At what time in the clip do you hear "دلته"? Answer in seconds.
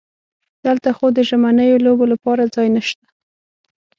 0.65-0.89